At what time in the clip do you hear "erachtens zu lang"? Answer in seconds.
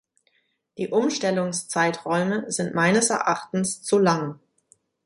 3.11-4.39